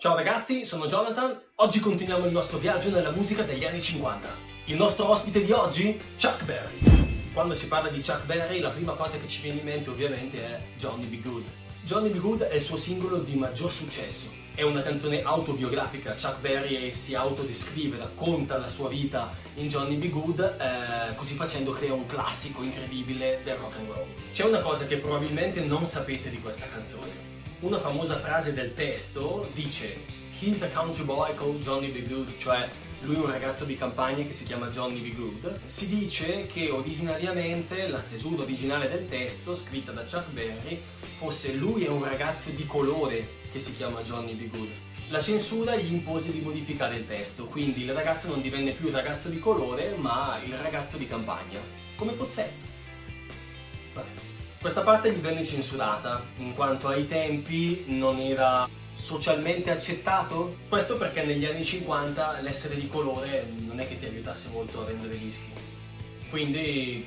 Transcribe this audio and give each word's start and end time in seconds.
Ciao 0.00 0.14
ragazzi, 0.14 0.64
sono 0.64 0.86
Jonathan. 0.86 1.36
Oggi 1.56 1.80
continuiamo 1.80 2.26
il 2.26 2.30
nostro 2.30 2.58
viaggio 2.58 2.88
nella 2.88 3.10
musica 3.10 3.42
degli 3.42 3.64
anni 3.64 3.80
50. 3.80 4.28
Il 4.66 4.76
nostro 4.76 5.10
ospite 5.10 5.44
di 5.44 5.50
oggi, 5.50 6.00
Chuck 6.16 6.44
Berry. 6.44 6.78
Quando 7.32 7.52
si 7.52 7.66
parla 7.66 7.88
di 7.88 8.00
Chuck 8.00 8.24
Berry, 8.24 8.60
la 8.60 8.70
prima 8.70 8.92
cosa 8.92 9.18
che 9.18 9.26
ci 9.26 9.40
viene 9.40 9.58
in 9.58 9.64
mente 9.64 9.90
ovviamente 9.90 10.38
è 10.38 10.60
Johnny 10.76 11.06
B. 11.06 11.20
Good. 11.20 11.42
Johnny 11.82 12.10
B. 12.10 12.20
Good 12.20 12.42
è 12.42 12.54
il 12.54 12.62
suo 12.62 12.76
singolo 12.76 13.18
di 13.18 13.34
maggior 13.34 13.72
successo. 13.72 14.30
È 14.54 14.62
una 14.62 14.82
canzone 14.82 15.20
autobiografica, 15.22 16.12
Chuck 16.12 16.38
Berry 16.38 16.92
si 16.92 17.16
autodescrive, 17.16 17.98
racconta 17.98 18.56
la 18.56 18.68
sua 18.68 18.88
vita 18.88 19.34
in 19.54 19.66
Johnny 19.66 19.96
B. 19.96 20.10
Good, 20.10 20.58
eh, 20.60 21.16
così 21.16 21.34
facendo 21.34 21.72
crea 21.72 21.92
un 21.92 22.06
classico 22.06 22.62
incredibile 22.62 23.40
del 23.42 23.56
rock 23.56 23.76
and 23.78 23.88
roll. 23.88 24.06
C'è 24.32 24.44
una 24.44 24.60
cosa 24.60 24.86
che 24.86 24.98
probabilmente 24.98 25.58
non 25.58 25.84
sapete 25.84 26.30
di 26.30 26.40
questa 26.40 26.66
canzone 26.66 27.37
una 27.60 27.80
famosa 27.80 28.18
frase 28.18 28.52
del 28.52 28.74
testo 28.74 29.48
dice 29.52 30.16
He's 30.40 30.62
a 30.62 30.68
country 30.68 31.02
boy 31.02 31.34
called 31.34 31.60
Johnny 31.62 31.90
B. 31.90 32.06
Good, 32.06 32.38
cioè 32.38 32.68
lui 33.00 33.16
è 33.16 33.18
un 33.18 33.30
ragazzo 33.30 33.64
di 33.64 33.76
campagna 33.76 34.22
che 34.24 34.32
si 34.32 34.44
chiama 34.44 34.68
Johnny 34.68 35.00
B. 35.00 35.12
Good. 35.16 35.64
Si 35.64 35.88
dice 35.88 36.46
che 36.46 36.70
originariamente 36.70 37.88
la 37.88 38.00
stesura 38.00 38.42
originale 38.42 38.88
del 38.88 39.08
testo, 39.08 39.56
scritta 39.56 39.90
da 39.90 40.02
Chuck 40.02 40.30
Berry, 40.30 40.80
fosse 41.16 41.54
lui 41.54 41.84
è 41.84 41.88
un 41.88 42.04
ragazzo 42.04 42.50
di 42.50 42.64
colore 42.66 43.28
che 43.50 43.58
si 43.58 43.74
chiama 43.74 44.02
Johnny 44.02 44.34
B. 44.34 44.48
Good. 44.48 44.70
La 45.08 45.20
censura 45.20 45.74
gli 45.74 45.92
impose 45.92 46.30
di 46.30 46.40
modificare 46.40 46.96
il 46.96 47.06
testo, 47.06 47.46
quindi 47.46 47.82
il 47.82 47.92
ragazzo 47.92 48.28
non 48.28 48.40
divenne 48.40 48.70
più 48.72 48.88
il 48.88 48.94
ragazzo 48.94 49.28
di 49.28 49.40
colore, 49.40 49.96
ma 49.96 50.40
il 50.44 50.54
ragazzo 50.54 50.96
di 50.96 51.08
campagna, 51.08 51.58
come 51.96 52.12
Pozzetto. 52.12 52.66
Vabbè. 53.94 54.37
Questa 54.60 54.80
parte 54.80 55.12
gli 55.12 55.20
venne 55.20 55.46
censurata, 55.46 56.20
in 56.38 56.52
quanto 56.54 56.88
ai 56.88 57.06
tempi 57.06 57.84
non 57.86 58.18
era 58.18 58.68
socialmente 58.92 59.70
accettato. 59.70 60.56
Questo 60.68 60.96
perché 60.96 61.24
negli 61.24 61.44
anni 61.44 61.62
50 61.62 62.40
l'essere 62.40 62.74
di 62.74 62.88
colore 62.88 63.46
non 63.66 63.78
è 63.78 63.86
che 63.86 64.00
ti 64.00 64.06
aiutasse 64.06 64.48
molto 64.48 64.80
a 64.80 64.84
vendere 64.86 65.16
dischi. 65.16 65.52
Quindi, 66.28 67.06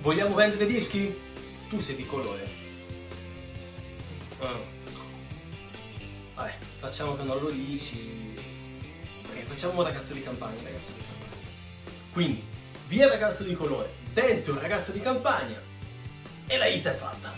vogliamo 0.00 0.34
vendere 0.34 0.64
dischi? 0.64 1.14
Tu 1.68 1.78
sei 1.78 1.94
di 1.94 2.06
colore. 2.06 2.48
Oh. 4.38 4.76
Vabbè, 6.36 6.54
facciamo 6.78 7.16
che 7.16 7.22
non 7.22 7.38
lo 7.38 7.50
dici. 7.50 8.34
Ok, 9.26 9.42
facciamo 9.44 9.80
un 9.80 9.84
ragazzo 9.84 10.14
di 10.14 10.22
campagna, 10.22 10.62
ragazzo 10.62 10.92
di 10.96 11.04
campagna. 11.04 11.42
Quindi, 12.12 12.42
via 12.86 13.08
ragazzo 13.08 13.42
di 13.42 13.52
colore, 13.52 13.92
dentro 14.14 14.58
ragazzo 14.58 14.90
di 14.90 15.00
campagna, 15.00 15.60
e 16.48 16.56
la 16.56 16.66
hit 16.66 16.86
è 16.86 16.94
fatta. 16.94 17.32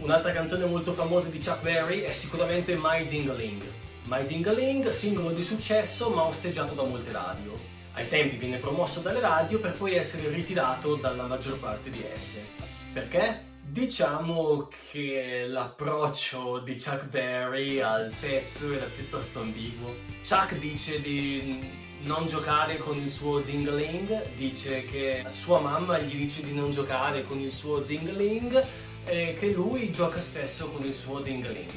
Un'altra 0.00 0.32
canzone 0.32 0.66
molto 0.66 0.92
famosa 0.92 1.28
di 1.28 1.38
Chuck 1.38 1.62
Berry 1.62 2.00
è 2.00 2.12
sicuramente 2.12 2.76
My 2.76 3.04
Jingling. 3.04 3.62
My 4.04 4.24
Jingling, 4.24 4.90
singolo 4.90 5.30
di 5.30 5.42
successo 5.42 6.10
ma 6.10 6.26
osteggiato 6.26 6.74
da 6.74 6.82
molte 6.82 7.12
radio. 7.12 7.52
Ai 7.92 8.08
tempi 8.08 8.36
viene 8.36 8.58
promosso 8.58 9.00
dalle 9.00 9.20
radio 9.20 9.60
per 9.60 9.76
poi 9.76 9.94
essere 9.94 10.28
ritirato 10.28 10.96
dalla 10.96 11.24
maggior 11.24 11.58
parte 11.58 11.90
di 11.90 12.04
esse. 12.12 12.44
Perché? 12.92 13.46
Diciamo 13.60 14.68
che 14.90 15.44
l'approccio 15.46 16.58
di 16.58 16.74
Chuck 16.74 17.04
Berry 17.04 17.80
al 17.80 18.12
pezzo 18.18 18.72
era 18.72 18.86
piuttosto 18.86 19.40
ambiguo. 19.40 19.94
Chuck 20.26 20.54
dice 20.56 21.00
di 21.00 21.86
non 22.02 22.26
giocare 22.26 22.76
con 22.78 22.96
il 22.96 23.10
suo 23.10 23.40
dingling, 23.40 24.34
dice 24.36 24.84
che 24.84 25.24
sua 25.28 25.60
mamma 25.60 25.98
gli 25.98 26.14
dice 26.14 26.42
di 26.42 26.52
non 26.52 26.70
giocare 26.70 27.24
con 27.24 27.40
il 27.40 27.50
suo 27.50 27.80
dingling 27.80 28.64
e 29.04 29.36
che 29.38 29.50
lui 29.52 29.90
gioca 29.90 30.20
spesso 30.20 30.68
con 30.68 30.84
il 30.84 30.94
suo 30.94 31.20
dingling. 31.20 31.70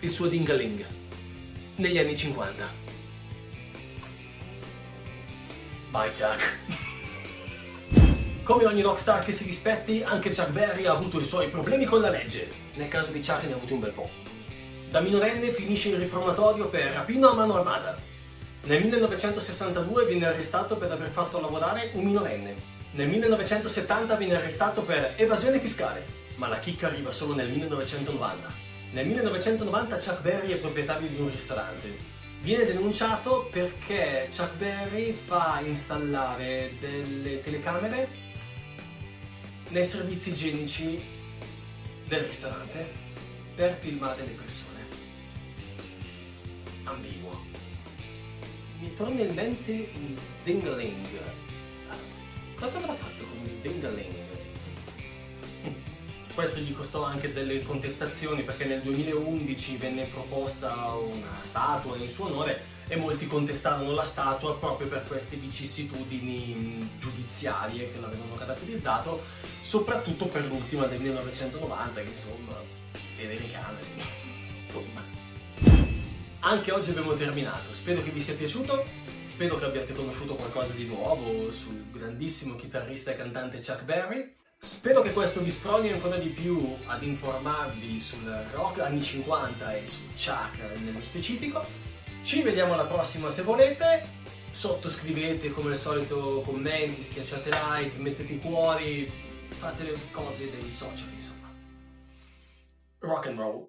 Il 0.00 0.10
suo 0.10 0.26
dingling 0.26 0.86
negli 1.76 1.98
anni 1.98 2.16
50. 2.16 2.86
Bye 5.90 6.10
Chuck. 6.10 6.58
Come 8.44 8.64
ogni 8.64 8.80
rockstar 8.80 9.24
che 9.24 9.32
si 9.32 9.44
rispetti, 9.44 10.02
anche 10.02 10.30
Chuck 10.30 10.50
Berry 10.50 10.86
ha 10.86 10.92
avuto 10.92 11.20
i 11.20 11.24
suoi 11.24 11.48
problemi 11.48 11.84
con 11.84 12.00
la 12.00 12.10
legge. 12.10 12.48
Nel 12.74 12.88
caso 12.88 13.10
di 13.10 13.20
Chuck 13.20 13.44
ne 13.44 13.52
ha 13.52 13.56
avuti 13.56 13.72
un 13.72 13.80
bel 13.80 13.92
po'. 13.92 14.08
Da 14.90 15.00
minorenne 15.00 15.52
finisce 15.52 15.90
il 15.90 15.96
riformatorio 15.96 16.68
per 16.68 16.92
rapino 16.92 17.28
a 17.28 17.34
mano 17.34 17.56
armata 17.56 18.16
nel 18.68 18.82
1962 18.82 20.04
viene 20.04 20.26
arrestato 20.26 20.76
per 20.76 20.92
aver 20.92 21.08
fatto 21.08 21.40
lavorare 21.40 21.88
un 21.94 22.04
minorenne. 22.04 22.54
Nel 22.90 23.08
1970 23.08 24.14
viene 24.16 24.34
arrestato 24.34 24.82
per 24.82 25.14
evasione 25.16 25.58
fiscale, 25.58 26.04
ma 26.34 26.48
la 26.48 26.58
chicca 26.58 26.88
arriva 26.88 27.10
solo 27.10 27.34
nel 27.34 27.48
1990. 27.48 28.52
Nel 28.92 29.06
1990 29.06 29.96
Chuck 29.96 30.20
Berry 30.20 30.52
è 30.52 30.56
proprietario 30.56 31.08
di 31.08 31.18
un 31.18 31.30
ristorante. 31.30 31.96
Viene 32.42 32.66
denunciato 32.66 33.48
perché 33.50 34.28
Chuck 34.36 34.56
Berry 34.56 35.18
fa 35.24 35.62
installare 35.64 36.74
delle 36.78 37.42
telecamere 37.42 38.08
nei 39.68 39.84
servizi 39.86 40.28
igienici 40.28 41.02
del 42.04 42.20
ristorante 42.20 42.86
per 43.54 43.78
filmare 43.80 44.24
le 44.24 44.32
persone. 44.32 44.86
Ambiguo 46.84 47.57
torna 48.98 49.22
in 49.22 49.32
mente 49.32 49.70
il 49.70 50.18
Dingaling. 50.42 51.06
Cosa 52.56 52.78
avrà 52.78 52.94
fatto 52.94 53.24
con 53.30 53.46
il 53.46 53.54
Dingaling? 53.62 54.26
Questo 56.34 56.58
gli 56.58 56.72
costò 56.72 57.04
anche 57.04 57.32
delle 57.32 57.62
contestazioni 57.62 58.42
perché 58.42 58.64
nel 58.64 58.82
2011 58.82 59.76
venne 59.76 60.04
proposta 60.06 60.94
una 60.94 61.38
statua 61.42 61.96
in 61.96 62.08
suo 62.08 62.26
onore 62.26 62.60
e 62.88 62.96
molti 62.96 63.28
contestarono 63.28 63.92
la 63.92 64.02
statua 64.02 64.56
proprio 64.56 64.88
per 64.88 65.04
queste 65.06 65.36
vicissitudini 65.36 66.90
giudiziarie 66.98 67.92
che 67.92 68.00
l'avevano 68.00 68.34
caratterizzato, 68.34 69.22
soprattutto 69.60 70.26
per 70.26 70.44
l'ultima 70.44 70.86
del 70.86 71.00
1990 71.00 72.02
che 72.02 72.08
insomma, 72.08 72.56
vedere 73.16 73.48
camere. 73.50 74.26
Anche 76.48 76.72
oggi 76.72 76.88
abbiamo 76.88 77.12
terminato, 77.12 77.74
spero 77.74 78.02
che 78.02 78.08
vi 78.08 78.22
sia 78.22 78.34
piaciuto, 78.34 78.82
spero 79.26 79.58
che 79.58 79.66
abbiate 79.66 79.92
conosciuto 79.92 80.34
qualcosa 80.34 80.72
di 80.72 80.86
nuovo 80.86 81.52
sul 81.52 81.90
grandissimo 81.90 82.56
chitarrista 82.56 83.10
e 83.10 83.16
cantante 83.16 83.58
Chuck 83.58 83.84
Berry. 83.84 84.34
Spero 84.58 85.02
che 85.02 85.12
questo 85.12 85.42
vi 85.42 85.50
sproni 85.50 85.92
ancora 85.92 86.16
di 86.16 86.30
più 86.30 86.74
ad 86.86 87.02
informarvi 87.02 88.00
sul 88.00 88.24
rock 88.54 88.78
anni 88.78 89.02
50 89.02 89.76
e 89.76 89.86
su 89.86 90.06
Chuck 90.14 90.78
nello 90.78 91.02
specifico. 91.02 91.62
Ci 92.22 92.40
vediamo 92.40 92.72
alla 92.72 92.86
prossima 92.86 93.28
se 93.28 93.42
volete. 93.42 94.06
Sottoscrivete 94.50 95.50
come 95.50 95.72
al 95.72 95.78
solito 95.78 96.40
commenti, 96.46 97.02
schiacciate 97.02 97.50
like, 97.50 97.98
mettete 97.98 98.32
i 98.32 98.38
cuori, 98.38 99.06
fate 99.48 99.82
le 99.82 99.98
cose 100.12 100.50
dei 100.50 100.70
social 100.70 101.10
insomma. 101.14 101.52
Rock 103.00 103.26
and 103.26 103.38
roll. 103.38 103.66